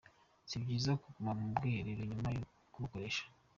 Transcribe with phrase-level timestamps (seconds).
[0.49, 3.23] Si byiza kuguma mu bwiherero nyuma yo kubukoresha.